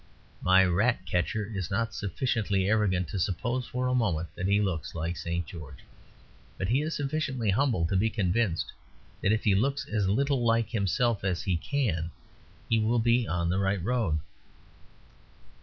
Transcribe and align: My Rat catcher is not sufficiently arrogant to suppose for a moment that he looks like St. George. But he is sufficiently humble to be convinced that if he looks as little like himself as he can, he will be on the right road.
My 0.41 0.65
Rat 0.65 1.05
catcher 1.05 1.45
is 1.53 1.69
not 1.69 1.93
sufficiently 1.93 2.67
arrogant 2.67 3.07
to 3.09 3.19
suppose 3.19 3.67
for 3.67 3.87
a 3.87 3.93
moment 3.93 4.29
that 4.33 4.47
he 4.47 4.59
looks 4.59 4.95
like 4.95 5.15
St. 5.15 5.45
George. 5.45 5.83
But 6.57 6.69
he 6.69 6.81
is 6.81 6.95
sufficiently 6.95 7.51
humble 7.51 7.85
to 7.85 7.95
be 7.95 8.09
convinced 8.09 8.73
that 9.21 9.31
if 9.31 9.43
he 9.43 9.53
looks 9.53 9.87
as 9.87 10.09
little 10.09 10.43
like 10.43 10.69
himself 10.71 11.23
as 11.23 11.43
he 11.43 11.55
can, 11.55 12.09
he 12.67 12.79
will 12.79 12.97
be 12.97 13.27
on 13.27 13.47
the 13.47 13.59
right 13.59 13.83
road. 13.83 14.19